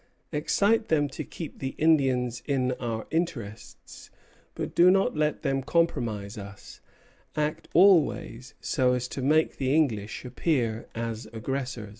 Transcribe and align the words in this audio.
Excite 0.31 0.87
them 0.87 1.07
to 1.09 1.23
keep 1.23 1.59
the 1.59 1.75
Indians 1.77 2.41
in 2.47 2.71
our 2.79 3.05
interests, 3.11 4.09
but 4.55 4.73
do 4.73 4.89
not 4.89 5.15
let 5.15 5.43
them 5.43 5.61
compromise 5.61 6.39
us. 6.39 6.81
Act 7.35 7.67
always 7.75 8.55
so 8.59 8.93
as 8.93 9.07
to 9.09 9.21
make 9.21 9.57
the 9.57 9.71
English 9.71 10.25
appear 10.25 10.87
as 10.95 11.27
aggressors." 11.27 11.29
Ibid., 11.29 11.29
22 11.29 11.31
Juillet, 11.31 11.45
1750. 11.45 11.87